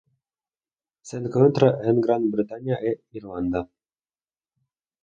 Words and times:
Se 1.03 1.17
encuentra 1.17 1.67
en 1.87 2.01
Gran 2.01 2.31
Bretaña 2.31 2.77
e 2.89 3.01
Irlanda. 3.11 3.69